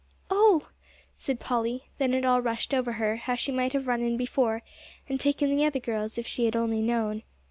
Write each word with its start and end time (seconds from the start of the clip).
"Oh!" 0.31 0.67
said 1.15 1.39
Polly. 1.39 1.91
Then 1.99 2.15
it 2.15 2.25
all 2.25 2.41
rushed 2.41 2.73
over 2.73 2.93
her 2.93 3.17
how 3.17 3.35
she 3.35 3.51
might 3.51 3.73
have 3.73 3.85
run 3.85 4.01
in 4.01 4.17
before, 4.17 4.63
and 5.07 5.19
taken 5.19 5.55
the 5.55 5.63
other 5.63 5.77
girls 5.79 6.17
if 6.17 6.25
she 6.25 6.45
had 6.45 6.55
only 6.55 6.81
known. 6.81 7.21